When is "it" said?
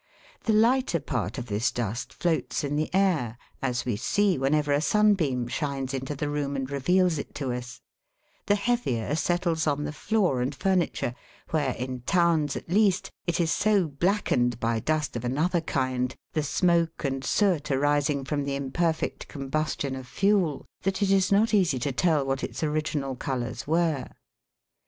7.19-7.35, 13.27-13.39, 21.03-21.11